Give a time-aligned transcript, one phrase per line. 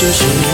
[0.00, 0.47] 就是你。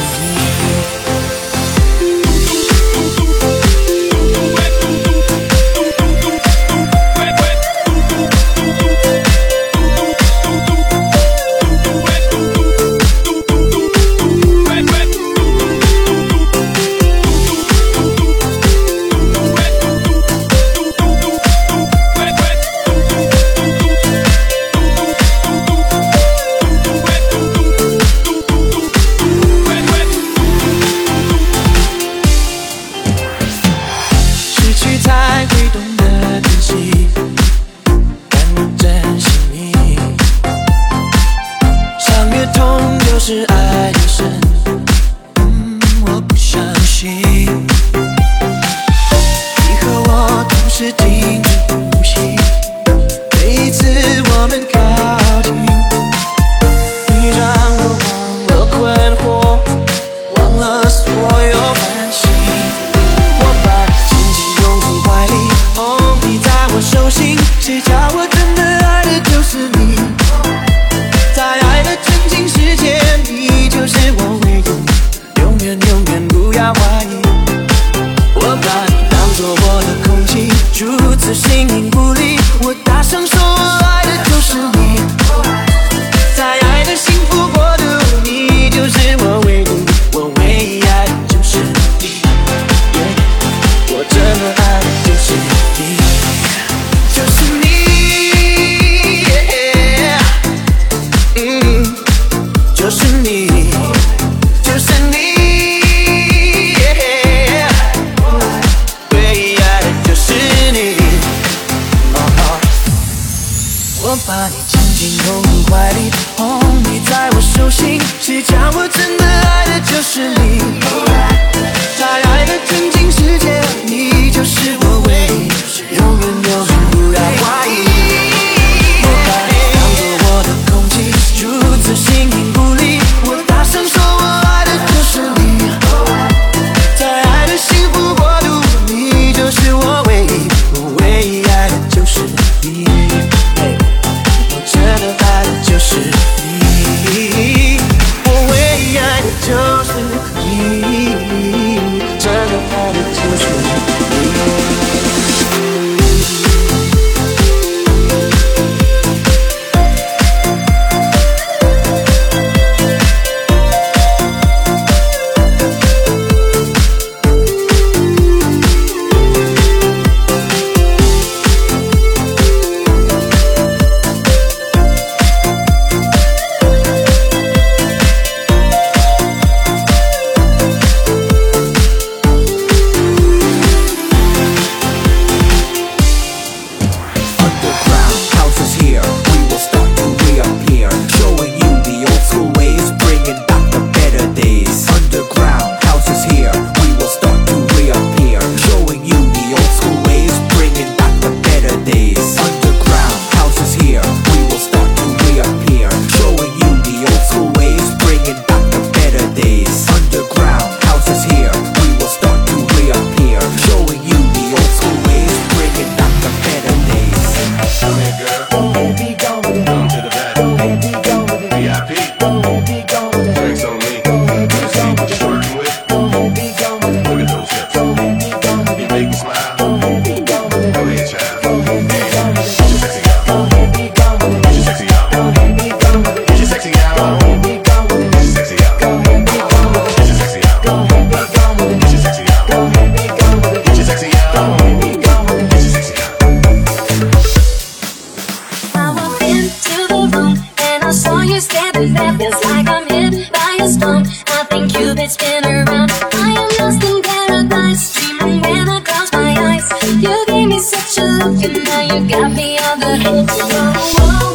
[260.05, 263.31] You gave me such a look and now you got me on the head.
[263.31, 264.34] Whoa, whoa.